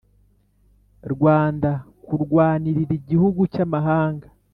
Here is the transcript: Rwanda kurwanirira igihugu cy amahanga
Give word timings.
Rwanda 1.13 1.71
kurwanirira 2.05 2.93
igihugu 2.99 3.41
cy 3.53 3.61
amahanga 3.65 4.27